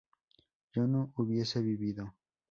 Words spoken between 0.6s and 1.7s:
¿yo no hubiese